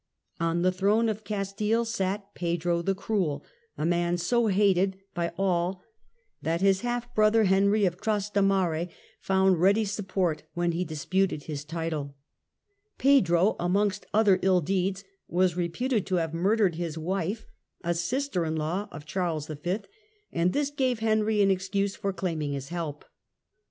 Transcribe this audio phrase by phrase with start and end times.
[0.39, 3.45] On the throne of Cas tile sat Pedro the Cruel,
[3.77, 5.83] a man so hated by all
[6.41, 12.15] that his half brother Henry of Trastamare found ready support when he disputed his title.
[12.97, 17.45] Pedro, amongst other ill deeds, was reputed to have murdered his wife,
[17.83, 19.81] a sister in law of Charles V.,
[20.31, 23.05] and this gave Henry an excuse for claiming his help.